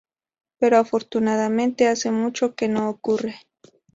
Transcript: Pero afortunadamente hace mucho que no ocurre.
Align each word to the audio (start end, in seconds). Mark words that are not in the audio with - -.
Pero 0.57 0.77
afortunadamente 0.79 1.87
hace 1.87 2.09
mucho 2.09 2.55
que 2.55 2.67
no 2.67 2.89
ocurre. 2.89 3.35